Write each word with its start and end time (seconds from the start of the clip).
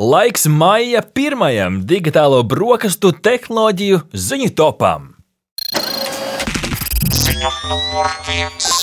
Laiks 0.00 0.46
maija 0.48 1.02
pirmajam 1.04 1.74
digitālo 1.84 2.38
brokastu 2.48 3.10
tehnoloģiju 3.12 3.98
ziņu 4.16 4.48
topam. 4.56 5.10
Ziņa 7.12 7.50
numur 7.68 8.08
viens. 8.24 8.81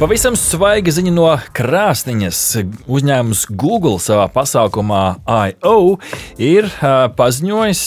Pavisam 0.00 0.32
svaiga 0.32 0.88
ziņa 0.96 1.10
no 1.12 1.26
krāsniņas. 1.52 2.38
Uzņēmums 2.88 3.42
Google 3.52 3.98
savā 4.00 4.30
pasākumā 4.32 5.00
I.O. 5.28 5.98
ir 6.40 6.70
paziņojis 7.18 7.82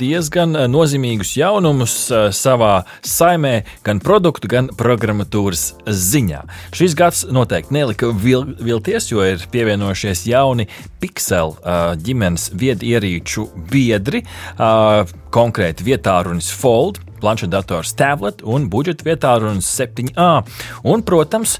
diezgan 0.00 0.56
nozīmīgus 0.72 1.34
jaunumus 1.36 1.96
savā 2.38 2.70
saimē, 3.04 3.52
gan 3.84 4.00
produktu, 4.00 4.48
gan 4.48 4.70
programmatūras 4.72 5.66
ziņā. 5.84 6.40
Šis 6.72 6.96
gads 6.96 7.26
noteikti 7.28 7.76
nelika 7.76 8.08
vil 8.08 8.48
vilties, 8.56 9.10
jo 9.12 9.20
ir 9.28 9.44
pievienojušies 9.52 10.24
jauni 10.32 10.64
Pixel 11.04 11.58
ģimenes 12.00 12.54
viedierīču 12.56 13.50
biedri, 13.68 14.24
konkrēti 15.36 15.90
vietārunis 15.92 16.48
Fold 16.56 17.04
planšetdators 17.20 17.94
tablet 17.98 18.42
un 18.42 18.68
budžeta 18.72 19.06
vietā 19.06 19.34
runas 19.42 19.68
7A. 19.78 20.30
Un, 20.88 21.04
protams, 21.06 21.58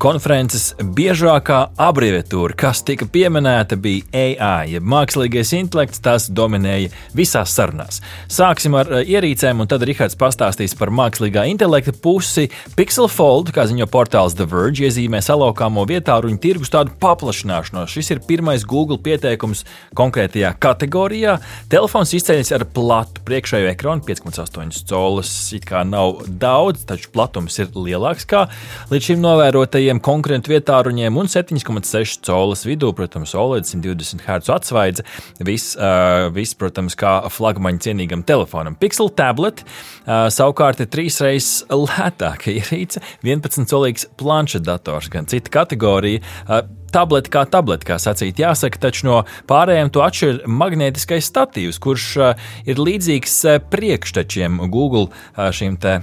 konferences 0.00 0.70
biežākā 0.80 1.60
abreviatūra, 1.88 2.56
kas 2.58 2.82
tika 2.86 3.08
pieminēta, 3.12 3.78
bija 3.80 4.06
AI, 4.12 4.74
jeb 4.74 4.86
mākslīgais 4.88 5.52
intelekts, 5.58 6.02
tas 6.04 6.28
dominēja 6.32 6.92
visās 7.16 7.52
sarunās. 7.54 8.00
Sāksim 8.32 8.76
ar 8.78 8.90
ierīcēm, 9.04 9.62
un 9.62 9.70
tad 9.70 9.84
Rihards 9.88 10.18
pastāstīs 10.18 10.76
par 10.78 10.92
mākslīgā 10.94 11.46
intelekta 11.52 11.92
pusi. 11.92 12.48
Pixel 12.78 13.08
Fold, 13.12 13.52
kā 13.54 13.66
ziņo 13.68 13.88
portāls 13.92 14.36
The 14.38 14.48
Verge, 14.48 14.86
iezīmē 14.88 15.20
salaukāmo 15.24 15.84
vietā 15.88 16.18
ruņu 16.22 16.40
tirgus 16.42 16.72
tādu 16.74 16.94
paplašināšanos. 17.02 17.92
Šis 17.94 18.12
ir 18.14 18.22
pirmais 18.28 18.66
Google 18.68 19.00
pieteikums 19.02 19.64
konkrētajā 19.98 20.54
kategorijā. 20.62 21.38
Telefons 21.72 22.14
izceļas 22.16 22.54
ar 22.56 22.66
platu 22.74 23.24
priekšējo 23.28 23.72
ekrānu 23.74 24.06
5,8 24.06 24.77
colas 24.88 25.30
it 25.56 25.66
kā 25.68 25.82
nav 25.86 26.22
daudz, 26.28 26.84
taču 26.88 27.10
platums 27.14 27.58
ir 27.58 27.72
lielāks 27.74 28.26
kā 28.28 28.44
līdz 28.92 29.10
šim 29.10 29.22
novērotajiem 29.24 30.00
konkurentu 30.04 30.52
vietāruņiem, 30.54 31.18
un 31.18 31.30
7,6 31.30 32.22
colas 32.26 32.64
vidū, 32.68 32.92
protams, 32.96 33.34
OLED 33.38 33.68
120 33.68 34.24
Hz 34.26 34.52
atsvaidze. 34.54 35.04
Viss, 35.44 35.74
uh, 35.76 36.28
vis, 36.34 36.54
protams, 36.58 36.96
kā 36.98 37.20
flagmaņa 37.32 37.88
cienīgam 37.88 38.24
telefonam. 38.28 38.78
Pixel 38.78 39.10
tablet 39.18 39.64
uh, 39.64 40.28
savukārt 40.32 40.82
ir 40.84 40.90
trīs 40.92 41.20
reizes 41.24 41.64
lētāka 41.68 42.52
ierīce, 42.54 43.02
11 43.26 43.68
colīgs 43.70 44.08
planšetdators, 44.20 45.10
gan 45.12 45.30
cita 45.30 45.58
kategorija. 45.60 46.24
Uh, 46.46 46.77
tableti 46.92 47.32
kā 47.32 47.44
tableti, 47.50 47.88
kā 47.88 47.98
sacīt, 48.02 48.40
jāsaka, 48.42 48.80
taču 48.88 49.08
no 49.08 49.20
pārējiem 49.50 49.90
to 49.94 50.02
atšķir 50.04 50.40
magnētiskais 50.48 51.28
statīvs, 51.30 51.80
kurš 51.82 52.06
uh, 52.20 52.48
ir 52.68 52.80
līdzīgs 52.82 53.36
uh, 53.48 53.58
priekštečiem 53.72 54.60
Google 54.72 55.08
uh, 55.08 55.48
šīm 55.54 55.78
te 55.80 55.98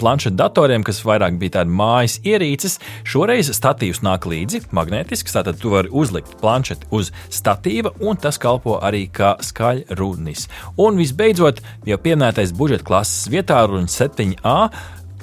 planšetdatoriem, 0.00 0.84
kas 0.86 1.02
vairāk 1.06 1.38
bija 1.40 1.58
tādi 1.60 1.74
mājas 1.76 2.18
ierīces. 2.26 2.78
Šoreiz 3.08 3.52
statīvs 3.56 4.02
nāk 4.06 4.28
līdzi 4.30 4.64
magnētisks, 4.76 5.36
tātad 5.36 5.60
tu 5.60 5.74
vari 5.74 5.92
uzlikt 5.92 6.36
planšeti 6.42 6.90
uz 6.96 7.12
statīva, 7.32 7.94
un 8.04 8.20
tas 8.20 8.40
kalpo 8.40 8.78
arī 8.82 9.06
kā 9.12 9.34
skaļrunis. 9.44 10.46
Un 10.80 11.00
visbeidzot, 11.00 11.62
jau 11.88 12.00
pieminētais 12.00 12.54
budžeta 12.56 12.86
klases 12.90 13.28
vietā 13.32 13.62
runas 13.68 13.96
7A 14.00 14.58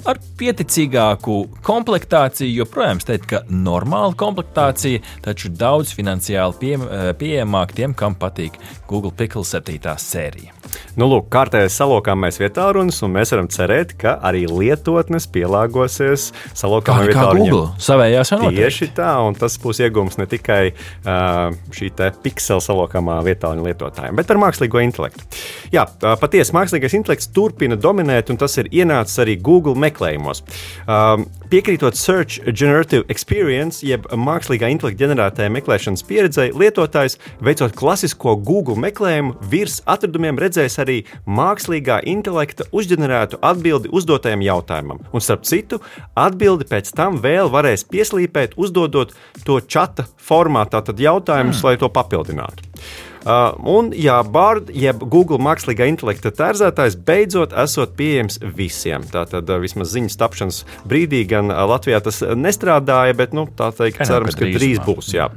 ar 0.08 0.20
pieticīgāku 0.40 1.38
komplektāciju, 1.66 2.62
joprojām 2.62 3.02
teikt, 3.02 3.28
ka 3.32 3.42
normāla 3.48 4.14
komplektācija, 4.18 5.02
taču 5.24 5.50
daudz 5.54 5.94
finansiāli 5.96 6.74
eh, 6.76 7.10
pieejamāk 7.18 7.74
tiem, 7.78 7.96
kam 7.96 8.18
patīk 8.18 8.60
Google 8.90 9.14
Pixel 9.16 9.46
7. 9.46 9.96
sērija. 9.98 10.57
Nu, 10.98 11.08
lūk, 11.10 11.28
kārtējais 11.32 11.76
salokāmais 11.78 12.40
vietārunis, 12.40 13.00
un 13.06 13.14
mēs 13.16 13.32
varam 13.34 13.48
cerēt, 13.52 13.94
ka 14.00 14.16
arī 14.28 14.44
lietotnes 14.50 15.28
pielāgosies 15.32 16.30
salokāmai 16.58 17.08
vietārunim. 17.10 17.60
Savējās 17.82 18.32
jau 18.34 18.40
Tieši 18.48 18.90
tā, 18.96 19.12
un 19.26 19.36
tas 19.38 19.58
būs 19.62 19.82
iegūms 19.84 20.18
ne 20.20 20.26
tikai 20.30 20.62
uh, 20.72 21.54
šī 21.74 21.90
pixela 22.24 22.62
salokāmā 22.64 23.18
vietāruņa 23.26 23.66
lietotājiem, 23.68 24.18
bet 24.18 24.28
par 24.30 24.40
mākslīgo 24.42 24.82
intelektu. 24.84 25.26
Jā, 25.74 25.84
patiesi 26.20 26.54
mākslīgais 26.56 26.96
intelekts 26.98 27.30
turpina 27.34 27.78
dominēt, 27.78 28.32
un 28.32 28.40
tas 28.40 28.56
ir 28.60 28.70
ienācis 28.72 29.20
arī 29.22 29.36
Google 29.42 29.76
meklējumos. 29.78 30.42
Um, 30.88 31.26
piekrītot 31.52 31.96
Search 31.98 32.42
Generative 32.52 33.06
Experience, 33.12 33.80
jeb 33.86 34.06
mākslīgā 34.12 34.70
intelekta 34.72 35.04
ģenerētajai 35.04 35.52
meklēšanas 35.58 36.04
pieredzei, 36.08 36.50
lietotājs 36.56 37.18
veicot 37.44 37.74
klasisko 37.78 38.36
Google 38.44 38.78
meklējumu 38.80 39.36
virs 39.52 39.80
atradumiem 39.88 40.38
redzēs 40.58 40.78
arī 40.82 40.98
mākslīgā 41.26 42.00
intelekta 42.10 42.66
uzģenerētu 42.74 43.40
atbildi 43.44 43.92
uzdotajam 43.94 44.42
jautājumam. 44.42 45.02
Un 45.12 45.24
starp 45.24 45.46
citu, 45.48 45.80
atbildi 46.18 46.68
pēc 46.68 46.90
tam 46.96 47.20
vēl 47.22 47.52
varēs 47.52 47.86
pieslīpēt, 47.88 48.58
uzdodot 48.58 49.14
to 49.46 49.60
čata 49.60 50.08
formātā, 50.18 50.82
jautājumus, 50.98 51.60
mm. 51.62 51.66
lai 51.68 51.76
to 51.78 51.92
papildinātu. 51.92 52.66
Uh, 53.28 53.50
un, 53.66 53.90
ja 53.98 54.20
Bard, 54.22 54.70
jeb 54.72 55.02
Google 55.10 55.40
mākslīgā 55.42 55.88
intelekta 55.90 56.30
tērzētājs 56.32 56.94
beidzot 57.04 57.52
esot 57.60 57.96
pieejams 57.98 58.38
visiem, 58.56 59.02
tātad 59.10 59.50
uh, 59.50 59.58
vismaz 59.60 59.90
ziņas 59.92 60.16
tapšanas 60.20 60.60
brīdī 60.88 61.24
gan 61.28 61.50
uh, 61.50 61.64
Latvijā 61.68 61.98
tas 62.06 62.22
nestrādāja, 62.38 63.16
bet 63.18 63.34
nu, 63.36 63.44
tā 63.58 63.68
teikt, 63.74 64.00
cerams, 64.08 64.38
ka 64.38 64.48
drīz 64.54 64.80
būs. 64.86 65.10
Jā. 65.18 65.28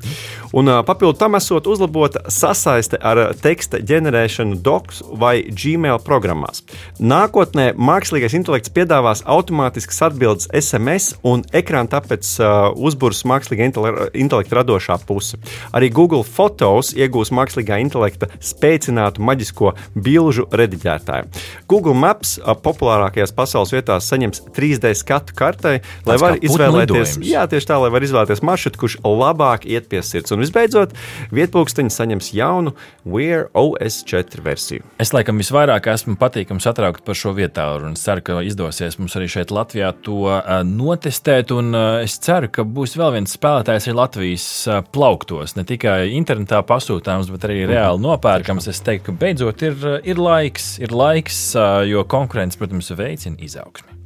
Un 0.51 0.67
papildu 0.85 1.15
tam 1.15 1.35
esot 1.39 1.67
uzlabota 1.71 2.25
sasaiste 2.27 2.97
ar 2.99 3.21
teksta 3.39 3.79
ģenerēšanu 3.87 4.57
docs 4.59 4.99
vai 5.15 5.45
Gmail 5.47 6.01
programmās. 6.03 6.63
Nākotnē 6.99 7.69
mākslīgais 7.79 8.35
intelekts 8.35 8.73
piedāvās 8.75 9.23
automātiskas 9.23 10.01
atbildes 10.09 10.49
SMS 10.51 11.15
un 11.23 11.45
ekrāna 11.55 11.93
tāpēc 11.93 12.33
uzbūrs 12.75 13.23
mākslīgā 13.31 13.69
intelekta 13.69 14.59
radošā 14.59 14.97
puse. 15.07 15.39
Arī 15.71 15.87
Google 15.93 16.25
Photos 16.27 16.91
iegūs 16.97 17.31
mākslīgā 17.31 17.79
intelekta 17.85 18.27
spēcinātu 18.43 19.23
maģisko 19.23 19.71
bilžu 19.95 20.49
rediģētāju. 20.51 21.31
Google 21.71 21.95
Maps 21.95 22.35
populārākajās 22.65 23.31
pasaules 23.37 23.71
vietās 23.71 24.11
saņems 24.11 24.43
3D 24.51 24.91
skatu 24.99 25.35
kartei, 25.37 25.79
lai 26.05 26.19
var 26.19 26.37
izvēlēties, 26.43 27.21
jā, 27.23 27.47
tā, 27.47 27.79
lai 27.79 27.91
var 27.93 28.03
izvēlēties 28.03 28.43
maršrutu, 28.43 28.83
kurš 28.83 28.99
labāk 29.07 29.63
iet 29.69 29.87
pie 29.91 30.03
sirds. 30.03 30.35
Un 30.35 30.40
visbeidzot, 30.43 30.97
vietpūksteņi 31.31 31.93
saņems 31.95 32.31
jaunu 32.35 32.75
Wear 33.07 33.47
OS 33.55 34.01
4 34.09 34.43
versiju. 34.43 34.83
Es 34.99 35.13
laikam 35.15 35.39
visvairāk 35.39 35.87
esmu 35.93 36.17
patīkams 36.19 36.67
satraukt 36.67 37.05
par 37.07 37.17
šo 37.17 37.31
vietu, 37.37 37.63
un 37.87 37.95
ceru, 37.99 38.25
ka 38.25 38.41
izdosies 38.43 38.99
mums 38.99 39.15
arī 39.19 39.29
šeit 39.31 39.53
Latvijā 39.55 39.93
to 40.03 40.27
notestēt. 40.67 41.55
Un 41.55 41.71
es 42.01 42.17
ceru, 42.19 42.51
ka 42.51 42.67
būs 42.67 42.97
vēl 42.99 43.15
viens 43.19 43.37
spēlētājs 43.37 43.87
arī 43.87 43.97
Latvijas 44.01 44.49
plauktos, 44.91 45.55
ne 45.55 45.63
tikai 45.67 46.11
internetā 46.17 46.59
pasūtāms, 46.67 47.31
bet 47.31 47.47
arī 47.47 47.61
arī 47.61 47.75
reāli 47.75 48.01
nopērkams. 48.05 48.67
Es 48.71 48.81
teiktu, 48.85 49.11
ka 49.11 49.17
beidzot 49.23 49.61
ir, 49.65 49.87
ir 50.07 50.21
laiks, 50.21 50.73
ir 50.81 50.93
laiks, 50.95 51.41
jo 51.89 52.05
konkurence, 52.09 52.59
protams, 52.59 52.91
veicina 52.97 53.37
izaugsmi. 53.41 53.99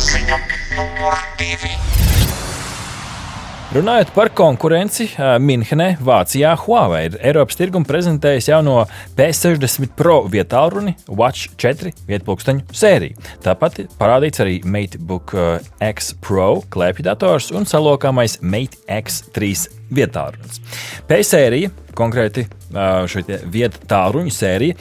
Ziņa 0.00 0.42
numur 0.76 1.24
divi. 1.40 1.89
Runājot 3.70 4.08
par 4.16 4.32
konkurenci, 4.34 5.04
Minhenē, 5.38 5.92
Vācijā, 6.02 6.56
Huawei 6.58 7.04
ir 7.06 7.14
Eiropas 7.22 7.54
tirgumu 7.54 7.86
prezentējis 7.86 8.48
jauno 8.48 8.80
P60 9.14 9.92
Pro 9.94 10.16
vietālruni 10.26 10.96
Watch 11.06 11.52
4 11.54 11.92
vietpunkteņu 12.08 12.74
sēriju. 12.74 13.22
Tāpat 13.46 13.78
parādīts 14.00 14.42
arī 14.42 14.56
MateBook 14.66 15.36
X 15.86 16.10
Pro 16.18 16.48
klēpju 16.66 17.06
dators 17.12 17.52
un 17.54 17.68
salokāmais 17.70 18.40
Mate 18.42 18.82
X3 18.90 19.52
vietārunas. 19.94 20.58
P-sērija, 21.06 21.70
konkrēti 21.94 22.48
šī 22.70 23.24
vieta 23.50 23.80
tālruņa 23.90 24.32
sērija, 24.34 24.76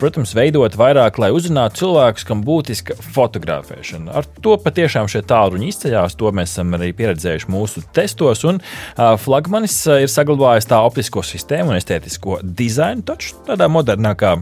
protams, 0.00 0.34
veidot 0.36 0.76
vairāk, 0.78 1.18
lai 1.22 1.30
uzrunātu 1.34 1.82
cilvēkus, 1.82 2.26
kam 2.28 2.42
būtiska 2.46 2.96
fotografēšana. 3.14 4.14
Ar 4.20 4.28
to 4.44 4.56
patiešām 4.64 5.10
šie 5.12 5.24
tālruņi 5.28 5.70
izceļās, 5.72 6.18
to 6.20 6.32
mēs 6.34 6.54
esam 6.54 6.74
arī 6.78 6.92
pieredzējuši 6.96 7.52
mūsu 7.52 7.84
testos, 7.96 8.44
un 8.48 8.62
flagmanis 8.96 9.76
ir 10.00 10.10
saglabājis 10.10 10.70
tā 10.72 10.80
optisko 10.84 11.24
sistēmu 11.26 11.74
un 11.74 11.80
estētisko 11.80 12.40
dizainu, 12.44 13.04
taču 13.06 13.36
tādā 13.48 13.68
modernākā 13.72 14.36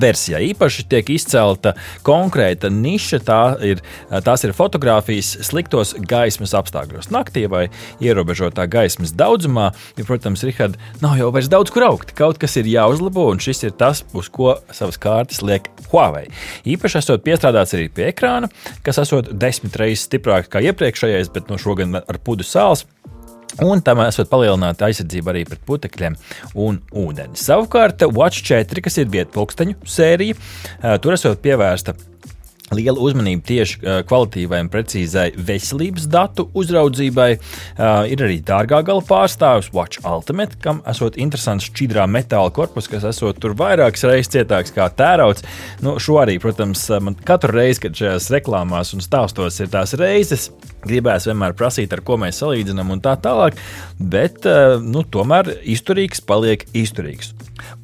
versijā. 0.00 0.40
Īpaši 0.52 0.86
tiek 0.90 1.10
izcelta 1.14 1.74
konkrēta 2.06 2.70
niša, 2.72 3.20
tā 3.24 3.40
ir, 3.66 3.82
tās 4.26 4.44
ir 4.46 4.54
fotografijas 4.56 5.34
sliktos 5.46 5.94
gaismas 5.98 6.54
apstākļos, 6.56 7.10
naktī 7.14 7.46
vai 7.50 7.66
ierobežotā 8.04 8.66
gaismas 8.70 9.14
daudzumā. 9.16 9.70
Jo, 9.98 10.06
protams, 10.08 10.44
Rihard, 10.46 10.78
nav 11.04 11.18
jau 11.20 11.30
vairs 11.34 11.50
daudz 11.52 11.72
kur 11.74 11.86
augt. 11.88 12.14
Kaut 12.18 12.40
kas 12.42 12.56
ir 12.60 12.70
jāuzlabo, 12.70 13.28
un 13.32 13.42
šis 13.42 13.66
ir 13.68 13.76
tas, 13.78 14.04
uz 14.16 14.30
ko 14.32 14.56
savas 14.74 15.00
kārtas 15.00 15.42
liek 15.44 15.70
Huawei. 15.90 16.26
Īpaši 16.68 17.00
esot 17.00 17.24
piestrādāts 17.26 17.76
arī 17.76 17.88
pie 17.92 18.10
ekrāna, 18.10 18.50
kas 18.86 19.00
esot 19.02 19.30
desmit 19.32 19.76
reizes 19.80 20.08
stiprāks 20.08 20.50
kā 20.52 20.62
iepriekšējais, 20.64 21.32
bet 21.34 21.50
no 21.52 21.60
šogad 21.60 22.02
ar 22.02 22.20
pudu 22.24 22.46
sāls 22.46 22.86
Un 23.62 23.82
tam 23.86 24.00
esot 24.02 24.30
palielināta 24.30 24.88
aizsardzība 24.88 25.30
arī 25.34 25.44
pret 25.46 25.62
putekļiem 25.68 26.16
un 26.64 26.80
ūdeni. 26.90 27.38
Savukārt, 27.38 28.02
Watch 28.16 28.42
4, 28.48 28.82
kas 28.82 28.98
ir 28.98 29.12
vietpulksteņu 29.12 29.78
sērija, 29.86 30.38
tur 31.04 31.14
esot 31.14 31.38
pievērsta 31.44 31.94
liela 32.72 33.00
uzmanība 33.02 33.44
tieši 33.44 33.80
kvalitīvai 34.08 34.62
un 34.64 34.70
precīzai 34.72 35.26
veselības 35.36 36.06
datu 36.10 36.46
uzraudzībai. 36.56 37.28
Uh, 37.36 38.06
ir 38.08 38.22
arī 38.24 38.38
dārgā 38.44 38.80
gala 38.86 39.04
pārstāvis 39.04 39.70
Watch 39.74 40.00
Ultimate, 40.08 40.56
kam 40.64 40.80
esot 40.88 41.18
interesants 41.20 41.68
šķidrā 41.68 42.06
metāla 42.10 42.52
korpus, 42.54 42.88
kas 42.90 43.04
esot 43.10 43.40
tur 43.42 43.56
vairākas 43.58 44.06
reizes 44.08 44.32
cietāks 44.32 44.72
kā 44.74 44.88
tērauds. 44.96 45.44
Nu, 45.84 45.98
šo 46.02 46.20
arī, 46.22 46.38
protams, 46.42 46.86
man 47.04 47.18
katru 47.26 47.52
reizi, 47.58 47.84
kad 47.84 48.00
šajās 48.00 48.30
reklāmās 48.34 48.94
un 48.96 49.04
stāstos 49.04 49.60
ir 49.60 49.72
tās 49.74 49.96
reizes, 50.00 50.48
gribēs 50.84 51.28
vienmēr 51.28 51.56
prasīt, 51.58 51.92
ar 51.92 52.04
ko 52.06 52.18
mēs 52.20 52.40
salīdzinām 52.42 52.96
un 52.96 53.04
tā 53.04 53.16
tālāk, 53.20 53.60
bet 54.00 54.48
uh, 54.48 54.78
nu, 54.80 55.04
tomēr 55.04 55.52
izturīgs 55.76 56.24
paliek 56.24 56.64
izturīgs. 56.72 57.34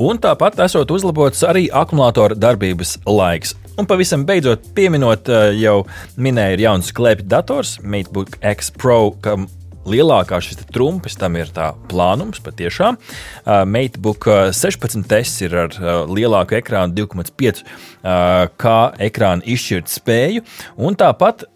Un 0.00 0.18
tāpat 0.22 0.60
esot 0.64 0.90
uzlabots 0.90 1.44
arī 1.46 1.68
akumulātora 1.72 2.38
darbības 2.38 2.98
laiks. 3.06 3.54
Un 3.80 3.86
pavisam 3.88 4.26
beidzot, 4.28 4.72
pieminot, 4.76 5.28
eh, 5.28 5.54
jau 5.62 5.86
minēju, 6.18 6.58
ir 6.58 6.66
jauns 6.66 6.92
klēpju 6.92 7.28
dators, 7.30 7.78
MateBook 7.82 8.36
X 8.42 8.70
Pro, 8.76 9.12
kam 9.22 9.48
lielākā 9.88 10.40
šis 10.44 10.60
trumpis 10.72 11.16
tam 11.18 11.38
ir 11.40 11.50
tā 11.54 11.70
plānums, 11.90 12.42
patiešām. 12.44 12.98
Uh, 13.44 13.62
MateBook 13.64 14.28
16S 14.52 15.46
ir 15.46 15.56
ar 15.64 15.78
uh, 15.78 16.02
lielāku 16.10 16.58
ekrānu, 16.58 16.94
2,5 16.98 17.62
uh, 17.62 18.50
kā 18.60 18.78
ekrāna 19.00 19.46
izšķirt 19.48 19.88
spēju, 19.88 20.44
un 20.76 20.98
tāpat 21.00 21.46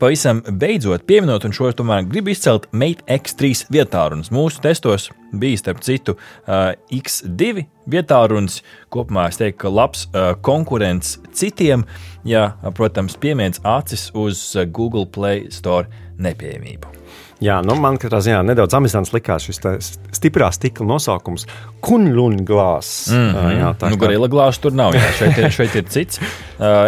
pavisam 0.00 0.40
beidzot 0.46 1.04
pieminot, 1.04 1.44
un 1.44 1.52
šo 1.52 1.68
tomēr 1.76 2.06
gribu 2.08 2.32
izcelt 2.32 2.68
Mate 2.72 3.04
X3 3.12 3.66
vietārunas. 3.74 4.30
Mūsu 4.32 4.62
testos 4.64 5.10
bija 5.42 5.60
starp 5.62 5.84
citu 5.86 6.16
X2 6.46 7.66
vietārunas. 7.90 8.62
Kopumā 8.92 9.28
es 9.30 9.40
teiktu, 9.40 9.60
ka 9.64 9.72
labs 9.72 10.06
konkurents 10.46 11.16
citiem, 11.36 11.86
ja, 12.26 12.50
protams, 12.74 13.16
piemiedz 13.20 13.62
acis 13.64 14.10
uz 14.14 14.42
Google 14.72 15.06
Play 15.06 15.48
Store 15.54 15.86
nepieejamību. 16.18 16.92
Jā, 17.44 17.58
nu 17.60 17.74
man 17.76 17.98
katrā 18.00 18.22
ziņā 18.24 18.38
nedaudz 18.48 18.72
amizants 18.78 19.10
likās 19.12 19.44
šis 19.44 19.58
stiprā 20.16 20.48
stikla 20.56 20.86
nosaukums- 20.88 21.44
kunļunglās. 21.86 23.10
Mm 23.12 23.26
-hmm. 23.34 23.58
jā, 23.60 23.72
tā 23.76 23.90
nu, 23.92 23.98
gorila 24.00 24.28
glāzes 24.32 24.60
tur 24.60 24.72
nav. 24.72 24.94
Jā, 24.96 25.10
šeit, 25.18 25.38
ir, 25.38 25.50
šeit 25.52 25.74
ir 25.76 25.84
cits. 25.84 26.20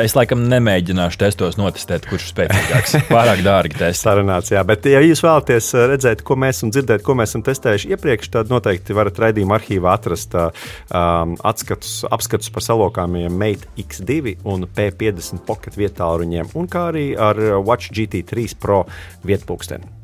Es 0.03 0.17
laikam 0.17 0.47
nemēģināšu 0.49 1.19
testos 1.21 1.59
notestēt, 1.61 2.09
kurš 2.09 2.25
ir 2.25 2.33
spēcīgāks. 2.33 2.97
Pārāk 3.13 3.43
dārgi 3.45 3.77
testi. 3.77 4.09
Sarunāts, 4.09 4.51
jā, 4.51 4.65
bet 4.65 4.87
ja 4.89 5.03
jūs 5.05 5.21
vēlaties 5.23 5.69
redzēt, 5.93 6.23
ko 6.25 6.37
mēs 6.37 6.63
un 6.65 6.73
dzirdēt, 6.73 7.03
ko 7.03 7.15
mēs 7.19 7.35
esam 7.35 7.45
testējuši 7.45 7.93
iepriekš, 7.93 8.31
tad 8.31 8.49
noteikti 8.49 8.97
varat 8.97 9.19
raidījuma 9.19 9.59
arhīvā 9.59 9.93
atrast 9.93 10.35
um, 10.35 11.37
atskatus, 11.45 12.07
apskatus 12.11 12.51
par 12.51 12.65
salokāmiem 12.65 13.37
Mate 13.37 13.69
X2 13.77 14.39
un 14.45 14.65
P50 14.65 15.45
pocket 15.45 15.77
vietāluņiem, 15.77 16.55
un 16.55 16.73
kā 16.73 16.89
arī 16.95 17.13
ar 17.13 17.37
Watch 17.61 17.93
GT3 17.93 18.57
Pro 18.59 18.87
vietpūksteni. 19.29 19.98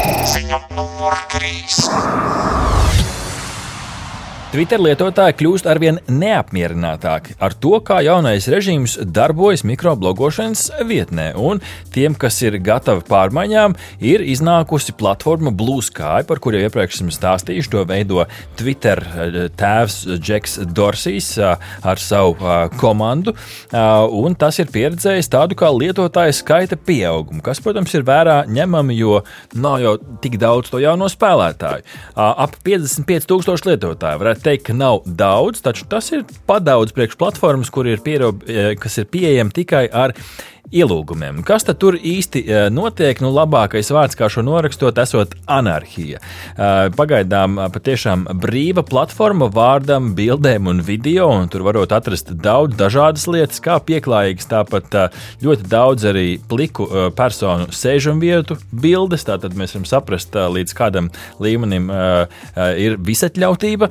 Ziņa 0.00 0.60
numur 0.76 1.16
3. 1.32 2.89
Twitter 4.50 4.80
lietotāji 4.82 5.36
kļūst 5.38 5.66
arvien 5.70 6.00
neapmierinātāki 6.10 7.36
ar 7.38 7.54
to, 7.62 7.76
kā 7.86 8.00
jaunais 8.02 8.48
režīms 8.50 8.96
darbojas 9.06 9.62
mikroblogošanas 9.62 10.64
vietnē. 10.88 11.28
Un 11.38 11.60
tiem, 11.94 12.16
kas 12.18 12.40
ir 12.42 12.56
gatavi 12.58 13.04
pārmaiņām, 13.06 13.76
ir 14.02 14.24
iznākusi 14.26 14.96
platforma 14.98 15.52
Blue 15.54 15.84
Sky, 15.86 16.24
par 16.26 16.42
kuriem 16.42 16.64
iepriekš 16.66 16.98
esmu 16.98 17.14
stāstījis. 17.14 17.68
To 17.70 17.84
veido 17.86 18.24
Twitter 18.58 18.98
eh, 18.98 19.38
tēvs 19.54 20.00
Džeks 20.18 20.58
Dorsijs 20.74 21.30
eh, 21.38 21.70
ar 21.86 22.02
savu 22.02 22.34
eh, 22.42 22.74
komandu. 22.82 23.36
Un 23.70 24.34
tas 24.34 24.58
ir 24.58 24.74
pieredzējis 24.74 25.30
tādu 25.30 25.54
kā 25.62 25.70
lietotāju 25.70 26.34
skaita 26.34 26.74
pieaugumu, 26.74 27.38
kas, 27.46 27.62
protams, 27.62 27.94
ir 27.94 28.02
vērā 28.08 28.40
ņemami, 28.50 28.98
jo 28.98 29.22
nav 29.54 29.78
jau 29.84 29.94
tik 30.26 30.40
daudz 30.42 30.74
to 30.74 30.82
jauno 30.82 31.06
spēlētāju. 31.12 31.86
Ap 32.18 32.58
55,000 32.66 33.70
lietotāju 33.70 34.24
varētu 34.24 34.39
teikt, 34.44 34.66
ka 34.68 34.76
nav 34.76 35.02
daudz, 35.04 35.62
taču 35.64 35.86
tas 35.90 36.10
ir 36.14 36.24
padaudz 36.48 36.94
priekš 36.96 37.18
platformas, 37.20 37.72
ir, 37.90 38.02
pierob, 38.04 38.44
eh, 38.48 38.74
kas 38.80 38.98
ir 38.98 39.10
pieejama 39.10 39.54
tikai 39.56 39.88
ar 39.92 40.14
ielūgumiem. 40.70 41.42
Kas 41.46 41.66
tad 41.66 41.80
tur 41.82 41.96
īsti 41.96 42.42
e, 42.44 42.60
notiek? 42.72 43.18
Nu, 43.22 43.32
labākais 43.34 43.90
vārds, 43.94 44.16
kā 44.18 44.28
šo 44.30 44.44
norakstot, 44.46 44.98
esot 45.02 45.34
anarhija. 45.50 46.20
E, 46.20 46.68
pagaidām 46.96 47.58
e, 47.58 47.66
patiešām 47.74 48.26
brīva 48.40 48.84
platforma 48.86 49.50
vārdam, 49.50 50.12
bildēm 50.18 50.70
un 50.70 50.82
video, 50.86 51.28
un 51.34 51.50
tur 51.50 51.64
varot 51.66 51.92
atrast 51.94 52.30
daudz 52.42 52.78
dažādas 52.78 53.26
lietas, 53.30 53.62
kā 53.64 53.80
pieklājīgas, 53.82 54.50
tāpat 54.50 54.96
ļoti 55.42 55.66
daudz 55.70 56.06
arī 56.10 56.26
pliku 56.50 56.86
personu 57.16 57.70
sēžamvietu 57.74 58.56
bildes, 58.70 59.26
tātad 59.26 59.56
mēs 59.58 59.74
varam 59.74 59.88
saprast, 59.88 60.36
līdz 60.54 60.74
kādam 60.76 61.10
līmenim 61.42 61.90
ir 62.80 62.96
visatļautība, 63.06 63.90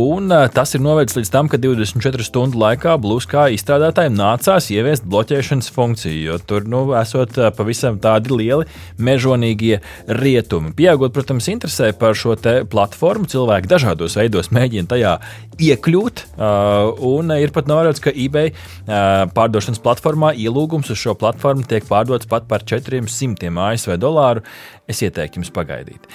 un 0.00 0.34
tas 0.54 0.74
ir 0.76 0.84
novedis 0.84 1.18
līdz 1.18 1.32
tam, 1.34 1.50
ka 1.50 1.60
24 1.60 2.26
stundu 2.26 2.60
laikā 2.60 2.96
Blue 3.02 3.22
Sky 3.22 3.56
izstrādātājiem 3.56 4.16
nācās 4.18 4.70
ieviest 4.74 5.06
bloķēšanas 5.10 5.70
funkciju, 5.80 6.20
jo 6.28 6.38
tur 6.44 6.68
nu, 6.68 6.84
esot 7.00 7.40
pavisam 7.56 7.96
tādi 8.02 8.36
lieli 8.36 8.68
mežonīgie 9.00 9.80
rietumi. 10.20 10.74
Pieaugot, 10.76 11.16
protams, 11.16 11.48
interesē 11.48 11.90
par 11.96 12.14
šo 12.18 12.36
platformu, 12.70 13.28
cilvēki 13.32 13.70
dažādos 13.70 14.18
veidos 14.20 14.52
mēģina 14.52 14.92
tajā 14.92 15.16
iekļūt, 15.60 16.24
un 17.10 17.32
ir 17.36 17.52
pat 17.56 17.68
novērots, 17.70 18.02
ka 18.04 18.12
eBay 18.12 18.52
pārdošanas 19.36 19.82
platformā 19.84 20.34
ielūgums 20.36 20.92
uz 20.92 21.00
šo 21.00 21.16
platformu 21.18 21.64
tiek 21.68 21.88
pārdots 21.88 22.28
pat 22.30 22.46
par 22.50 22.64
400 22.68 23.50
ASV 23.70 23.96
dolāru. 24.00 24.44
Es 24.90 24.98
ieteiktu 25.06 25.38
jums 25.38 25.52
pagaidīt. 25.54 26.08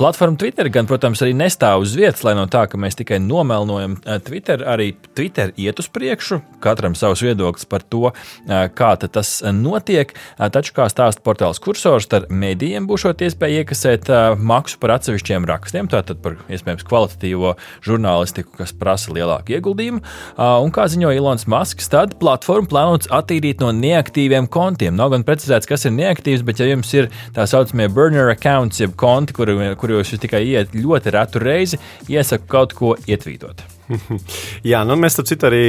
Platforma 0.00 0.38
Twitter 0.40 0.70
gan, 0.72 0.86
protams, 0.88 1.20
arī 1.20 1.34
nestāv 1.36 1.82
uz 1.84 1.92
vietas, 1.98 2.22
lai 2.24 2.32
no 2.38 2.46
tā, 2.48 2.62
ka 2.70 2.78
mēs 2.80 2.96
tikai 2.96 3.18
nomelnojam 3.20 3.98
Twitter, 4.24 4.62
arī 4.72 4.94
Twitter 5.12 5.52
iet 5.60 5.82
uz 5.82 5.90
priekšu, 5.92 6.38
katram 6.64 6.96
savs 6.96 7.20
viedoklis 7.26 7.68
par 7.68 7.84
to, 7.84 8.08
kā 8.48 8.92
tas 9.12 9.34
notiek. 9.56 10.12
Taču, 10.38 10.74
kā 10.76 10.86
stāsta 10.92 11.22
portāls 11.24 11.60
kursors, 11.62 12.08
tad 12.10 12.28
mēdījiem 12.30 12.86
būs 12.90 13.06
iespēja 13.12 13.62
iekasēt 13.62 14.10
maksu 14.38 14.78
par 14.82 14.96
atsevišķiem 14.96 15.46
rakstiem, 15.48 15.88
tātad 15.90 16.20
par 16.22 16.38
iespējams 16.52 16.86
kvalitatīvo 16.88 17.54
žurnālistiku, 17.86 18.54
kas 18.60 18.74
prasa 18.76 19.12
lielāku 19.14 19.56
ieguldījumu. 19.56 20.02
Un 20.38 20.74
kā 20.74 20.86
ziņo 20.90 21.12
Ilons 21.16 21.48
Masks, 21.50 21.90
tad 21.92 22.16
platforma 22.22 22.70
plānots 22.70 23.10
attīrīt 23.12 23.62
no 23.62 23.72
neaktīviem 23.76 24.48
kontiem. 24.52 24.96
Nav 24.98 25.14
gan 25.16 25.26
precizēts, 25.26 25.68
kas 25.70 25.86
ir 25.88 25.96
neaktīvs, 25.98 26.46
bet 26.46 26.62
ja 26.62 26.70
jums 26.70 26.92
ir 26.96 27.10
tā 27.36 27.46
saucamie 27.50 27.90
burner 27.92 28.32
accounts, 28.32 28.80
jeb 28.82 28.96
konti, 28.98 29.36
kur, 29.36 29.52
kuros 29.80 30.14
jūs 30.14 30.22
tikai 30.22 30.44
iet 30.54 30.74
ļoti 30.76 31.14
retu 31.14 31.42
reizi, 31.42 31.80
iesaku 32.10 32.50
kaut 32.50 32.76
ko 32.78 32.96
ietvītot. 33.06 33.64
Jā, 34.70 34.82
nu 34.86 34.96
mēs 35.00 35.16
tam 35.18 35.26
citu 35.28 35.48
arī 35.48 35.64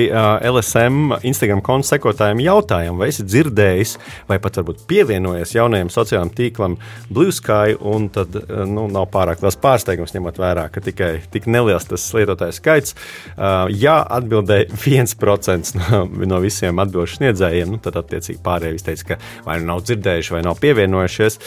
LSM 0.50 1.18
Instagram 1.28 1.62
konta 1.66 1.94
sekotājiem 1.94 2.42
jautājām, 2.44 3.00
vai 3.00 3.10
esi 3.12 3.26
dzirdējis, 3.28 3.96
vai 4.30 4.40
pat 4.44 4.60
varbūt 4.60 4.86
pievienojies 4.90 5.56
jaunajam 5.58 5.92
sociālajam 5.94 6.32
tīklam 6.38 6.78
Blue 7.14 7.34
Sky, 7.34 7.78
tad 8.14 8.38
nu, 8.70 8.88
nav 8.92 9.10
pārāk 9.14 9.44
liels 9.44 9.60
pārsteigums, 9.62 10.14
ņemot 10.16 10.40
vērā, 10.42 10.68
ka 10.74 10.84
tikai 10.84 11.12
tik 11.34 11.48
neliels 11.52 11.88
tas 11.90 12.06
lietotāju 12.16 12.56
skaits. 12.56 12.98
Jā, 13.38 13.98
atbildēja 14.18 14.70
1% 14.78 15.80
no, 15.80 16.04
no 16.34 16.42
visiem 16.44 16.82
atbildžu 16.84 17.20
sniedzējiem, 17.20 17.74
nu, 17.76 17.82
tad 17.84 18.00
attiecīgi 18.02 18.42
pārējie 18.44 18.84
teica, 18.90 19.14
ka 19.14 19.20
vai 19.48 19.60
nu 19.62 19.72
nav 19.72 19.84
dzirdējuši, 19.88 20.36
vai 20.38 20.44
nav 20.46 20.60
pievienojušies. 20.64 21.40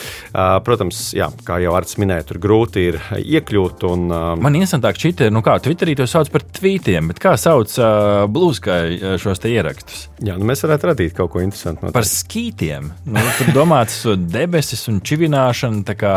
Protams, 0.67 1.01
jā, 1.17 1.29
kā 1.47 1.59
jau 1.63 1.75
Arts 1.77 1.97
minēja, 2.01 2.27
tur 2.31 2.41
grūti 2.43 2.87
ir 2.91 2.99
iekļūt. 3.17 3.85
Un, 3.91 4.07
Man 4.43 4.57
interesantāk 4.57 4.99
šķiet, 4.99 5.27
nu 5.33 5.43
kā 5.45 5.57
Twitterī 5.63 5.97
to 5.97 6.07
sauc 6.09 6.31
par 6.33 6.45
Twitter 6.45 6.66
tvītiem, 6.67 7.07
bet 7.11 7.19
kā 7.23 7.33
sauc 7.39 7.71
uh, 7.79 8.25
blūzkai 8.31 9.15
šos 9.21 9.39
ierakstus? 9.47 10.07
Jā, 10.23 10.35
nu 10.39 10.47
mēs 10.49 10.63
varētu 10.65 10.89
radīt 10.89 11.15
kaut 11.15 11.31
ko 11.31 11.41
interesantu. 11.43 11.85
Noteikti. 11.85 11.95
Par 11.95 12.07
skītiem. 12.09 12.89
Nu, 13.07 13.23
tur 13.37 13.51
domāts 13.55 14.01
debesis 14.35 14.83
un 14.91 14.99
čivināšana, 15.05 15.85
tā 15.87 15.95
kā 15.99 16.15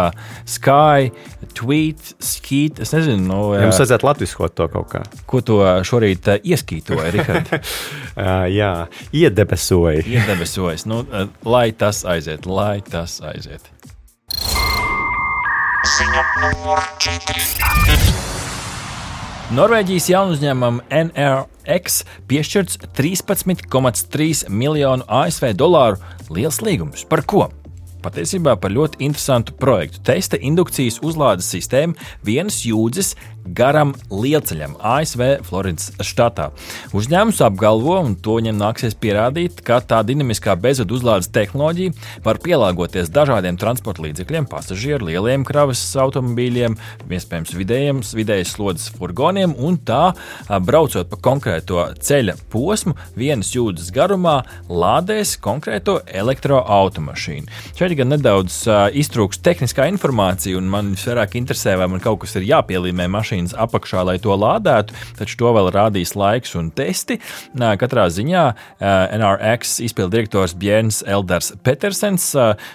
sky, 0.49 1.13
tweet, 1.55 2.15
skīt. 2.25 2.83
Es 2.83 2.95
nezinu, 2.97 3.23
nu, 3.29 3.41
jā. 3.55 3.63
Jums 3.67 3.79
vajadzētu 3.83 4.09
latviskot 4.09 4.57
to 4.59 4.67
kaut 4.73 4.91
kā. 4.91 5.05
Ko 5.31 5.43
to 5.47 5.61
šorīt 5.87 6.33
uh, 6.33 6.41
ieskītoja, 6.43 7.13
Rihard? 7.15 7.55
uh, 7.55 8.49
jā, 8.61 8.73
iedebesoja. 9.15 10.03
Iedebesojas. 10.03 10.89
Nu, 10.91 11.05
uh, 11.07 11.31
lai 11.47 11.69
tas 11.77 12.03
aiziet, 12.09 12.49
lai 12.51 12.81
tas 12.87 13.21
aiziet. 13.31 13.71
Ziņa 15.91 16.27
numur 16.43 16.83
4. 17.07 18.30
Norvēģijas 19.51 20.05
jaunu 20.13 20.37
uzņēmumam 20.37 20.77
NRX 20.95 22.05
piešķirts 22.31 22.79
13,3 22.95 24.45
miljonu 24.47 25.03
ASV 25.11 25.49
dolāru 25.59 25.99
liels 26.31 26.61
līgums. 26.63 27.03
Par 27.11 27.25
ko? 27.27 27.49
Patiesībā 28.05 28.57
par 28.61 28.75
ļoti 28.75 29.03
interesantu 29.07 29.57
projektu. 29.61 30.03
Testa 30.07 30.41
indukcijas 30.41 31.01
uzlādes 31.07 31.51
sistēma 31.53 31.97
vienas 32.27 32.63
jūdzes 32.67 33.15
garam 33.57 33.93
lielceļam 34.13 34.77
ASV 34.85 35.23
Floridas 35.47 35.91
štatā. 36.05 36.51
Uzņēmums 36.97 37.41
apgalvo, 37.45 37.97
un 38.05 38.15
to 38.21 38.37
viņam 38.39 38.59
nāksies 38.61 38.97
pierādīt, 39.01 39.63
ka 39.67 39.81
tā 39.81 40.03
dinamiskā 40.07 40.55
bezvadu 40.61 40.99
uzlādes 40.99 41.31
tehnoloģija 41.33 41.95
var 42.25 42.41
pielāgoties 42.45 43.11
dažādiem 43.15 43.59
transporta 43.61 44.05
līdzekļiem, 44.05 44.49
pasažieru, 44.51 45.09
lieliem 45.11 45.47
kravas 45.49 45.83
automobīļiem, 46.05 46.77
iespējams 47.11 47.55
vidējiem, 47.57 48.03
vidējas 48.21 48.55
slodzes 48.57 48.91
furgoniem, 48.97 49.57
un 49.59 49.81
tā 49.89 50.13
braucot 50.67 51.11
pa 51.11 51.21
konkrēto 51.31 51.87
ceļa 52.01 52.37
posmu 52.53 52.97
vienas 53.19 53.55
jūdzes 53.57 53.91
garumā, 53.95 54.41
lādēs 54.69 55.37
konkrēto 55.43 56.01
elektroautomašīnu. 56.07 57.49
Šeit 57.73 57.90
gan 57.99 58.11
nedaudz 58.13 58.63
iztrūks 59.01 59.41
tehniskā 59.45 59.87
informācija, 59.91 60.59
un 60.59 60.69
man 60.71 60.93
visvairāk 60.95 61.37
interesē, 61.41 61.77
vai 61.81 61.89
man 61.91 62.03
kaut 62.03 62.21
kas 62.25 62.37
ir 62.39 62.47
jāpielīmē 62.49 63.07
mašīnas 63.11 63.55
apakšā, 63.59 64.05
lai 64.07 64.19
to 64.23 64.35
lādētu, 64.37 64.95
taču 65.19 65.39
to 65.41 65.53
vēl 65.57 65.71
rādīs 65.75 66.15
laiks 66.19 66.55
un 66.59 66.69
testi. 66.75 67.19
Katrā 67.55 68.07
ziņā 68.13 68.45
NRX 69.17 69.79
izpildu 69.87 70.17
direktors 70.17 70.55
Bjērns 70.61 71.01
Elders 71.07 71.53
Petersens 71.65 72.29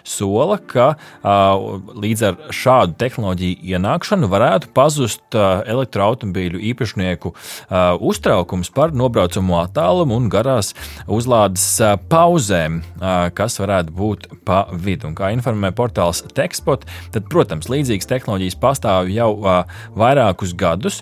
sola, 0.04 0.58
ka 0.60 0.88
līdz 1.24 2.26
ar 2.30 2.40
šādu 2.56 2.98
tehnoloģiju 3.04 3.62
ienākšanu 3.76 4.32
varētu 4.32 4.74
pazust 4.76 5.36
elektroautobīļu 5.36 6.64
īpašnieku 6.72 7.34
uztraukums 8.02 8.74
par 8.76 8.96
nobraucamo 8.96 9.62
attālumu 9.62 10.18
un 10.18 10.30
garās 10.34 10.74
uzlādes 11.12 11.68
pauzēm, 12.10 12.82
kas 13.38 13.60
varētu 13.62 13.96
būt 13.96 14.30
pa 14.48 14.66
vidu. 14.72 15.05
Un 15.08 15.18
kā 15.18 15.32
informē 15.36 15.72
portāls 15.76 16.24
Techspot, 16.36 16.86
tad, 17.14 17.30
protams, 17.32 17.70
līdzīgas 17.72 18.10
tehnoloģijas 18.10 18.60
pastāv 18.62 19.12
jau 19.14 19.32
vairākus 19.96 20.26
vairākus 20.26 20.54
gadus, 20.58 21.02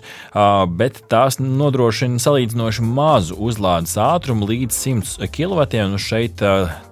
bet 0.78 1.02
tās 1.10 1.38
nodrošina 1.40 2.18
salīdzinoši 2.22 2.84
mazu 2.84 3.36
uzlādes 3.38 3.96
ātrumu 4.00 4.48
līdz 4.48 4.74
100 4.74 5.28
kW. 5.34 5.98
Šeit 5.98 6.42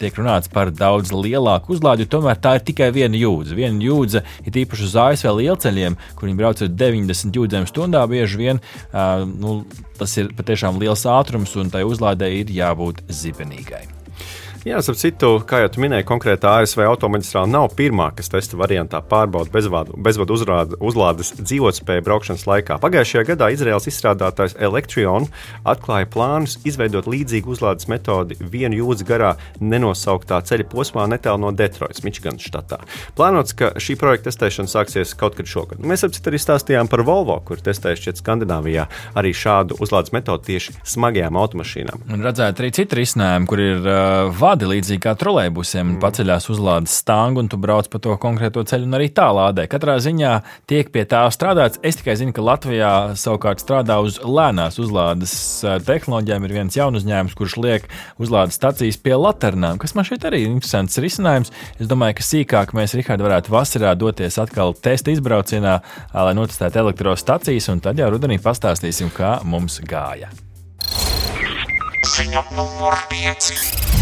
tiek 0.01 0.19
runāts 0.19 0.51
par 0.53 0.71
daudz 0.71 1.13
lielāku 1.13 1.75
uzlādi, 1.77 2.07
tomēr 2.07 2.39
tā 2.41 2.57
ir 2.59 2.67
tikai 2.67 2.91
viena 2.93 3.19
jūdze. 3.19 3.57
Viena 3.57 3.83
jūdze 3.83 4.25
ir 4.47 4.61
īpaši 4.65 4.89
uz 4.89 4.97
ASV 4.97 5.33
lielceļiem, 5.41 5.97
kur 6.17 6.29
viņi 6.29 6.39
brauc 6.39 6.63
ar 6.63 6.69
90 6.69 7.41
jūdzēm 7.41 7.69
stundā. 7.71 8.05
Bieži 8.11 8.41
vien 8.41 8.63
nu, 9.39 9.63
tas 9.99 10.17
ir 10.19 10.33
patiešām 10.37 10.81
liels 10.83 11.07
ātrums, 11.09 11.57
un 11.57 11.73
tai 11.73 11.85
uzlādē 11.89 12.31
ir 12.43 12.53
jābūt 12.53 13.05
zibenīgai. 13.09 14.02
Jā, 14.63 14.79
ap 14.79 14.95
citu, 14.95 15.41
kā 15.43 15.59
jau 15.59 15.71
minēji, 15.83 16.05
konkrētā 16.07 16.53
ASV 16.63 16.85
automaģistrāla 16.87 17.51
nav 17.51 17.73
pirmā, 17.75 18.13
kas 18.15 18.29
testa 18.31 18.55
variantā 18.55 19.01
pārbauda 19.03 19.51
bezvadu, 19.51 19.97
bezvadu 19.99 20.37
uzrāda, 20.37 20.77
uzlādes 20.79 21.33
dzīvotspēju 21.41 22.05
braukšanas 22.07 22.45
laikā. 22.47 22.77
Pagājušajā 22.85 23.25
gadā 23.33 23.49
Izraels 23.51 23.89
izstrādātājs 23.91 24.55
Electrion 24.63 25.27
atklāja 25.67 26.07
plānus 26.15 26.61
izveidot 26.63 27.09
līdzīgu 27.11 27.51
uzlādes 27.57 27.89
metodi 27.91 28.37
vienu 28.39 28.79
jūdzi 28.85 29.07
garā 29.09 29.33
nenosauktā 29.59 30.39
ceļa 30.47 30.69
posmā 30.71 31.09
netālu 31.11 31.43
no 31.43 31.51
Detroitas, 31.51 32.05
Mičiganas 32.07 32.47
štatā. 32.47 32.79
Plānots, 33.19 33.59
ka 33.59 33.73
šī 33.83 33.99
projekta 33.99 34.31
testēšana 34.31 34.71
sāksies 34.71 35.17
kaut 35.19 35.35
kad 35.41 35.51
šogad. 35.51 35.83
Mēs 35.83 36.07
ap 36.07 36.15
citu 36.15 36.31
arī 36.31 36.39
stāstījām 36.39 36.93
par 36.93 37.03
Volvo, 37.11 37.41
kur 37.51 37.59
testējuši 37.59 38.07
šķiet 38.07 38.23
Skandināvijā 38.23 38.87
arī 39.19 39.35
šādu 39.35 39.83
uzlādes 39.83 40.15
metodi 40.15 40.53
tieši 40.53 40.79
smagajām 40.95 41.43
automašīnām. 41.43 42.07
Un 42.15 42.23
redzēt 42.31 42.63
arī 42.63 42.71
citu 42.79 43.03
risinājumu, 43.03 43.51
kur 43.51 43.67
ir 43.67 43.83
uh, 43.83 44.31
vadi 44.53 44.69
līdzīgi 44.69 45.01
kā 45.01 45.15
trolēļbusiem, 45.17 45.95
mm. 45.95 45.99
paceļās 46.03 46.49
uzlādes 46.53 46.95
stāngu 47.01 47.41
un 47.43 47.49
tu 47.49 47.57
brauc 47.61 47.87
pa 47.89 48.01
to 48.03 48.17
konkrēto 48.21 48.65
ceļu 48.69 48.89
un 48.89 48.97
arī 48.99 49.09
tā 49.15 49.31
lādē. 49.33 49.65
Katrā 49.71 49.97
ziņā 50.03 50.33
tiek 50.69 50.91
pie 50.93 51.07
tā 51.09 51.23
strādāts. 51.33 51.81
Es 51.87 51.97
tikai 51.97 52.19
zinu, 52.21 52.35
ka 52.37 52.45
Latvijā 52.45 52.93
savukārt 53.19 53.63
strādā 53.63 53.97
uz 54.05 54.19
lēnās 54.21 54.77
uzlādes 54.83 55.35
eh, 55.65 55.79
tehnoloģijām. 55.87 56.45
Ir 56.45 56.57
viens 56.59 56.77
jauns 56.77 57.01
uzņēmums, 57.01 57.37
kurš 57.39 57.57
liek 57.65 57.89
uzlādes 58.21 58.59
stacijas 58.61 59.01
pie 59.01 59.17
laternām, 59.17 59.81
kas 59.81 59.97
man 59.97 60.09
šeit 60.09 60.27
arī 60.29 60.45
ir 60.45 60.53
interesants 60.53 61.01
risinājums. 61.01 61.53
Es 61.81 61.89
domāju, 61.89 62.19
ka 62.21 62.29
sīkāk 62.29 62.77
mēs, 62.77 62.97
Rihard, 62.99 63.25
varētu 63.25 63.55
vasarā 63.55 63.95
doties 63.97 64.37
atkal 64.43 64.77
testa 64.77 65.15
izbraucienā, 65.15 65.79
lai 66.13 66.37
notestētu 66.37 66.83
elektrostacijas, 66.85 67.71
un 67.73 67.81
tad 67.85 68.03
jau 68.03 68.13
rudenī 68.13 68.37
pastāstīsim, 68.43 69.15
kā 69.17 69.39
mums 69.49 69.81
gāja. 69.89 70.29
Ziņa 72.13 72.45
numur 72.53 72.99
5. 73.09 74.02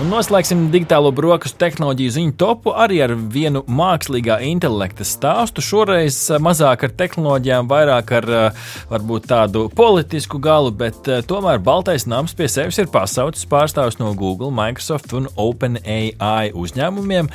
Un 0.00 0.08
noslēgsim 0.08 0.70
digitālo 0.72 1.10
brokastu 1.12 1.58
tehnoloģiju 1.60 2.12
ziņu 2.14 2.32
topu 2.40 2.72
arī 2.80 3.02
ar 3.04 3.12
vienu 3.12 3.60
mākslīgā 3.68 4.38
intelekta 4.48 5.04
stāstu. 5.04 5.60
Šoreiz 5.60 6.16
eh, 6.32 6.40
mazāk 6.40 6.86
ar 6.86 6.94
tehnoloģijām, 6.96 7.68
vairāk 7.68 8.12
ar 8.16 8.28
eh, 8.32 8.62
varbūt 8.88 9.28
tādu 9.28 9.66
politisku 9.76 10.40
galu, 10.40 10.70
bet 10.72 11.10
eh, 11.12 11.20
tomēr 11.28 11.60
Baltais 11.60 12.06
nams 12.08 12.32
pie 12.38 12.48
sevis 12.48 12.80
ir 12.80 12.88
pasaucis 12.88 13.44
pārstāvus 13.50 14.00
no 14.00 14.14
Google, 14.16 14.48
Microsoft 14.56 15.12
un 15.18 15.28
OpenAI 15.36 16.54
uzņēmumiem, 16.56 17.28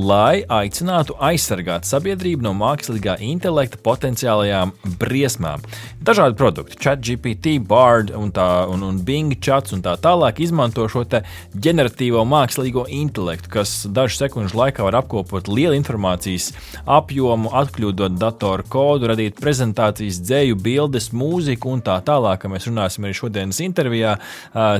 lai 0.00 0.40
aicinātu 0.48 1.18
aizsargāt 1.20 1.84
sabiedrību 1.84 2.48
no 2.48 2.54
mākslīgā 2.56 3.18
intelekta 3.28 3.76
potenciālajām 3.84 4.72
briesmām. 5.04 5.60
Dažādi 6.00 6.40
produkti, 6.40 6.80
ChatGPT, 6.80 7.58
Bard 7.60 8.16
un, 8.16 8.32
tā, 8.32 8.48
un, 8.72 8.88
un 8.88 9.04
Bing 9.04 9.36
chats 9.36 9.76
un 9.76 9.84
tā 9.84 9.98
tālāk 10.00 10.40
izmanto 10.40 10.88
šo 10.88 11.04
ģeneratīvo 11.04 11.89
ģeneratīvo 11.90 12.22
mākslīgo 12.24 12.84
intelektu, 12.88 13.50
kas 13.50 13.86
dažu 13.86 14.16
sekundžu 14.16 14.56
laikā 14.56 14.84
var 14.84 14.96
apkopot 15.00 15.48
lielu 15.48 15.74
informācijas 15.74 16.52
apjomu, 16.86 17.50
atkļūdot 17.50 18.16
datoru 18.18 18.64
kodu, 18.68 19.08
radīt 19.10 19.40
prezentācijas, 19.40 20.20
dzēju, 20.22 20.56
bildes, 20.56 21.10
mūziku 21.12 21.70
un 21.74 21.82
tā 21.82 22.00
tālāk, 22.04 22.40
kā 22.42 22.48
mēs 22.50 22.68
runāsim 22.68 23.04
arī 23.04 23.14
šodienas 23.14 23.60
intervijā. 23.60 24.18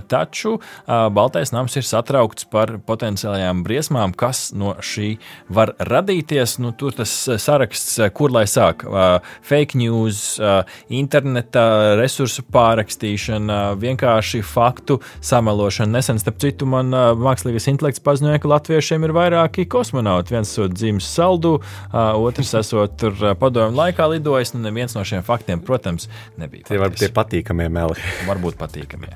Taču 0.08 0.60
Baltais 0.86 1.52
nams 1.52 1.76
ir 1.76 1.84
satraukts 1.84 2.46
par 2.50 2.78
potenciālajām 2.86 3.64
briesmām, 3.64 4.14
kas 4.14 4.52
no 4.52 4.76
šī 4.80 5.18
var 5.48 5.74
radīties. 5.78 6.58
Nu, 6.60 6.72
tur 6.72 6.94
tas 6.94 7.10
saraksts, 7.40 7.98
kur 8.14 8.30
lai 8.30 8.44
sāk- 8.46 8.84
fake 9.50 9.74
news, 9.74 10.40
interneta 10.88 11.96
resursu 11.98 12.42
pārrakstīšana, 12.52 13.76
vienkārši 13.80 14.42
faktu 14.44 15.00
samelošana. 15.20 15.90
Nesen, 15.98 16.18
starp 16.18 16.38
citu, 16.38 16.66
man 16.66 16.90
mākslīgais 17.20 17.68
intelekts 17.72 18.02
paziņoja, 18.04 18.40
ka 18.42 18.50
latviešiem 18.50 19.06
ir 19.06 19.14
vairāki 19.16 19.66
kosmonauti. 19.70 20.34
Viens 20.34 20.50
esot 20.50 20.74
dzimis 20.74 21.08
saldu, 21.08 21.56
otrs 21.92 22.52
esot 22.60 22.96
tur 23.00 23.16
padomju 23.40 23.78
laikā 23.78 24.08
lidojis. 24.14 24.54
Nu, 24.54 24.62
neviens 24.66 24.96
no 24.96 25.04
šiem 25.06 25.24
faktiem, 25.26 25.62
protams, 25.64 26.08
nebija. 26.40 26.68
Tie 26.68 26.80
varbūt 26.80 27.04
tie 27.04 27.10
patīkamie 27.14 27.68
meli. 27.72 27.98
varbūt 28.30 28.58
patīkamie. 28.60 29.12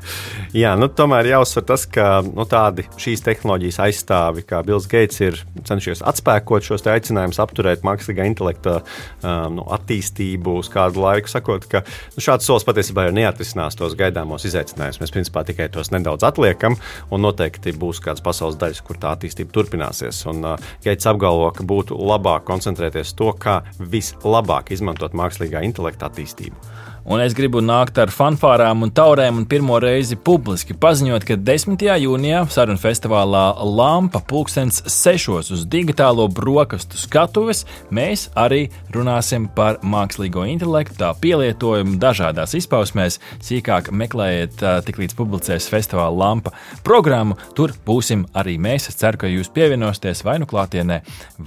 Jā, 0.56 0.74
nu, 0.80 0.88
tomēr 0.88 1.30
jāuzsver 1.34 1.66
tas, 1.68 1.86
ka 1.90 2.22
nu, 2.26 2.46
tādi 2.48 2.86
šīs 3.00 3.24
tehnoloģijas 3.26 3.80
aizstāvi, 3.86 4.44
kā 4.48 4.62
Bills 4.66 4.88
Gates, 4.90 5.20
ir 5.24 5.40
cenšies 5.66 6.04
atspēkot 6.06 6.66
šos 6.66 6.86
aicinājumus, 6.90 7.40
apturēt 7.42 7.84
mākslīgā 7.86 8.26
intelekta 8.28 8.80
um, 8.80 9.60
nu, 9.60 9.66
attīstību 9.74 10.58
uz 10.60 10.70
kādu 10.72 11.02
laiku, 11.04 11.30
sakot, 11.32 11.66
ka 11.70 11.84
nu, 12.14 12.24
šāds 12.24 12.46
solis 12.48 12.66
patiesībā 12.66 13.08
jau 13.08 13.14
neatrisinās 13.16 13.78
tos 13.78 13.96
gaidāmos 13.98 14.46
izaicinājumus. 14.48 15.00
Mēs 15.02 15.14
principā 15.14 15.44
tikai 15.46 15.68
tos 15.72 15.92
nedaudz 15.94 16.26
atliekam 16.26 16.78
un 17.10 17.24
noteikti 17.24 17.73
būs 17.80 18.02
kādas 18.04 18.24
pasaules 18.24 18.58
daļas, 18.60 18.82
kur 18.86 19.00
tā 19.00 19.14
attīstība 19.16 19.54
turpināsies. 19.54 20.22
Un 20.32 20.44
uh, 20.54 20.72
Geits 20.84 21.08
apgalvo, 21.10 21.50
ka 21.54 21.66
būtu 21.66 21.98
labāk 21.98 22.46
koncentrēties 22.48 23.14
to, 23.18 23.32
kā 23.38 23.60
vislabāk 23.78 24.74
izmantot 24.74 25.16
mākslīgā 25.16 25.64
intelekta 25.66 26.10
attīstību 26.10 26.92
un 27.04 27.20
es 27.20 27.34
gribu 27.36 27.60
nākt 27.60 27.98
ar 28.00 28.12
fanfārām 28.12 28.84
un 28.86 28.92
taurēm 28.94 29.42
un 29.42 29.46
pirmo 29.48 29.76
reizi 29.82 30.16
publiski 30.16 30.76
paziņot, 30.80 31.26
ka 31.28 31.36
10. 31.36 31.82
jūnijā 32.00 32.44
sarunu 32.52 32.80
festivālā 32.80 33.42
Lampa 33.76 34.22
pulkstens 34.24 34.80
sešos 34.90 35.50
uz 35.54 35.66
digitālo 35.68 36.26
brokastu 36.32 36.96
skatuves 37.00 37.64
mēs 37.94 38.28
arī 38.40 38.68
runāsim 38.94 39.50
par 39.52 39.80
mākslīgo 39.84 40.46
intelektu, 40.48 40.96
tā 41.02 41.10
pielietojumu 41.20 41.98
dažādās 42.00 42.56
izpausmēs. 42.56 43.20
Sīkāk 43.44 43.90
meklējiet, 43.92 44.64
tiklīdz 44.88 45.16
publicēs 45.18 45.68
festivāla 45.72 46.16
Lampa 46.24 46.54
programmu. 46.86 47.36
Tur 47.56 47.74
būsim 47.86 48.24
arī 48.36 48.56
mēs. 48.56 48.88
Es 48.88 48.98
ceru, 49.00 49.20
ka 49.20 49.30
jūs 49.30 49.52
pievienosieties 49.54 50.24
vai 50.24 50.38
nu 50.40 50.48
klātienē, 50.48 51.00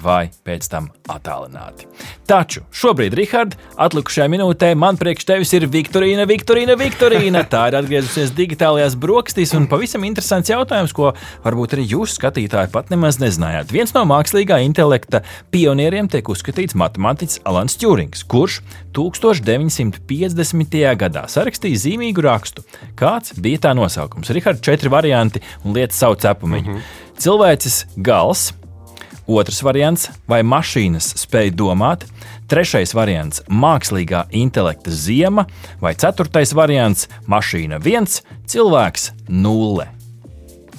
vai 0.03 0.27
pēc 0.45 0.69
tam 0.71 0.91
attālināti. 1.09 1.89
Taču 2.27 2.65
šobrīd, 2.75 3.15
Rihard, 3.17 3.57
atlikušajā 3.79 4.29
minūtē 4.31 4.73
man 4.77 4.99
priekš 4.99 5.27
tevis 5.27 5.46
mums 5.47 5.55
ir 5.55 5.65
Viktorīna, 5.71 6.25
Viktorīna, 6.27 6.75
Viktorīna. 6.75 7.41
Tā 7.47 7.69
ir 7.69 7.77
atgriezusies 7.77 8.33
digitālajās 8.35 8.97
brokastīs 8.99 9.53
un 9.55 9.67
pavisam 9.71 10.03
interesants 10.03 10.51
jautājums, 10.51 10.91
ko 10.91 11.13
varbūt 11.45 11.77
arī 11.77 11.85
jūs, 11.87 12.17
skatītāji, 12.17 12.71
pat 12.73 12.91
nemaz 12.91 13.21
nezinājāt. 13.21 13.71
Viens 13.71 13.93
no 13.95 14.03
mākslīgā 14.09 14.59
intelekta 14.65 15.21
pionieriem 15.53 16.09
tiek 16.11 16.27
uzskatīts 16.27 16.75
matemātiķis 16.75 17.45
Alans 17.47 17.79
Čūrings, 17.79 18.25
kurš 18.27 18.59
1950. 18.97 20.83
gadā 20.99 21.23
sarakstīja 21.31 21.83
zīmīgu 21.85 22.27
rakstu. 22.27 22.67
Kāds 22.99 23.37
bija 23.39 23.69
tā 23.69 23.75
nosaukums? 23.77 24.33
Rihards, 24.35 24.65
četri 24.67 24.91
varianti 24.91 25.45
un 25.63 25.79
lietas 25.79 26.03
savu 26.03 26.19
cepumiņu. 26.19 26.67
Mm 26.67 26.75
-hmm. 26.75 27.13
cilvēces 27.23 27.85
gals, 27.95 28.49
otrs 29.27 29.61
variants- 29.63 30.09
vai 30.31 30.41
mašīnas 30.43 31.13
spēj 31.23 31.51
domāt, 31.55 32.03
trešais 32.47 32.93
variants- 32.93 33.41
mākslīgā 33.63 34.25
intelekta 34.31 34.91
ziema, 34.91 35.45
vai 35.81 35.93
ceturtais 35.95 36.53
variants- 36.53 37.07
mašīna 37.33 37.79
viens, 37.79 38.21
cilvēks 38.45 39.11
nulle. 39.29 39.87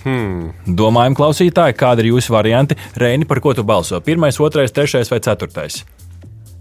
Hmm. 0.05 0.53
Domājam, 0.67 1.15
klausītāji, 1.15 1.75
kādi 1.75 1.99
ir 1.99 2.13
jūsu 2.13 2.31
varianti? 2.31 2.77
Reini, 2.95 3.27
par 3.27 3.41
ko 3.41 3.53
tu 3.53 3.65
balso? 3.65 4.01
Pirmais, 4.01 4.39
otrais, 4.39 4.71
trešais 4.71 5.11
vai 5.11 5.19
ceturtais? 5.19 5.85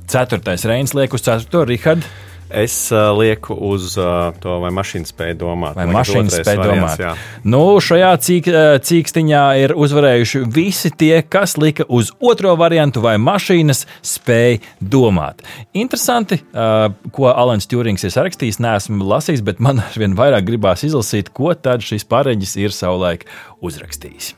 Ceturtais 0.08 0.64
Reinis 0.66 0.94
liek 0.94 1.14
uz 1.14 1.22
ceturto, 1.22 1.66
Rihards. 1.68 2.06
Es 2.50 2.76
uh, 2.92 3.12
lieku 3.18 3.56
uz 3.70 3.98
uh, 4.00 4.32
to, 4.40 4.58
vai 4.64 4.72
mašīna 4.76 5.10
spēja 5.10 5.36
domāt. 5.42 5.76
Vai 5.76 5.88
mašīna 5.92 6.32
spēja 6.32 6.64
domāt? 6.64 7.02
Jā. 7.04 7.12
Nu, 7.48 7.62
šajā 7.84 8.14
cīk, 8.24 8.48
cīkstiņā 8.88 9.44
ir 9.64 9.76
uzvarējuši 9.76 10.44
visi 10.56 10.94
tie, 10.96 11.20
kas 11.28 11.58
lika 11.60 11.88
uz 11.92 12.14
otro 12.24 12.56
variantu, 12.60 13.04
vai 13.04 13.18
mašīnas 13.20 13.84
spēja 14.06 14.64
domāt. 14.80 15.44
Interesanti, 15.78 16.40
uh, 16.56 16.88
ko 17.12 17.30
Alans 17.34 17.68
Čūrings 17.68 18.08
ir 18.08 18.16
sarakstījis. 18.16 18.62
Nesmu 18.64 19.06
lasījis, 19.12 19.44
bet 19.46 19.64
man 19.64 19.84
arvien 19.90 20.16
vairāk 20.18 20.48
gribās 20.48 20.88
izlasīt, 20.88 21.34
ko 21.36 21.52
tad 21.54 21.86
šis 21.86 22.08
pareģis 22.08 22.58
ir 22.64 22.76
savulaik 22.76 23.28
uzrakstījis. 23.60 24.38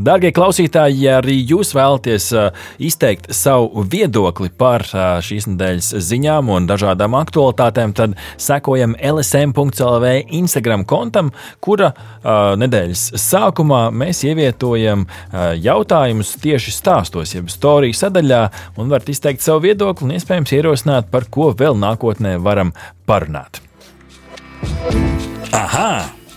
Darbie 0.00 0.30
klausītāji, 0.32 1.02
ja 1.04 1.18
arī 1.20 1.34
jūs 1.44 1.74
vēlaties 1.76 2.30
uh, 2.32 2.46
izteikt 2.80 3.26
savu 3.36 3.82
viedokli 3.84 4.48
par 4.48 4.84
uh, 4.94 5.18
šīs 5.24 5.44
nedēļas 5.50 5.90
ziņām 6.06 6.48
un 6.54 6.68
dažādām 6.70 7.16
aktualitātēm, 7.18 7.92
tad 7.98 8.14
sekojam 8.40 8.94
LSM.CLV 8.96 10.12
Instagram 10.40 10.86
kontam, 10.88 11.32
kura 11.60 11.90
uh, 11.92 12.54
nedēļas 12.60 13.02
sākumā 13.20 13.82
mēs 13.92 14.22
ievietojam 14.24 15.04
jautājumus 15.60 16.32
tieši 16.40 16.72
stāstos, 16.74 17.34
jeb 17.34 17.50
storiju 17.52 17.96
sadaļā, 17.96 18.40
un 18.80 18.92
varat 18.92 19.10
izteikt 19.12 19.44
savu 19.44 19.66
viedokli 19.66 20.08
un 20.08 20.14
iespējams 20.16 20.54
ierosināt, 20.56 21.10
par 21.12 21.28
ko 21.32 21.50
vēl 21.56 21.76
nākotnē 21.80 22.38
varam 22.40 22.72
parunāt. 23.10 23.60
Aha! 25.52 26.19